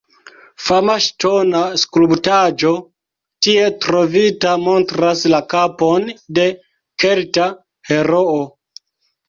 Fama 0.67 0.93
ŝtona 1.07 1.59
skulptaĵo 1.81 2.71
tie 3.47 3.67
trovita 3.85 4.55
montras 4.65 5.23
la 5.35 5.45
kapon 5.55 6.11
de 6.41 6.49
kelta 7.07 7.49
heroo. 7.95 8.45